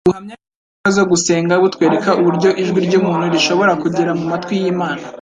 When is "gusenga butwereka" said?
1.11-2.09